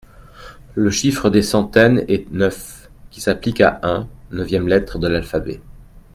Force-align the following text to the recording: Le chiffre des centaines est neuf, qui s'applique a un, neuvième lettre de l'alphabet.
Le 0.73 0.89
chiffre 0.89 1.29
des 1.29 1.43
centaines 1.43 2.03
est 2.07 2.27
neuf, 2.31 2.89
qui 3.11 3.21
s'applique 3.21 3.61
a 3.61 3.79
un, 3.83 4.09
neuvième 4.31 4.67
lettre 4.67 4.97
de 4.97 5.07
l'alphabet. 5.07 5.61